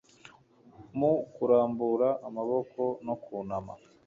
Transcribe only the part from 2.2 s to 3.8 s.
amaboko no kunama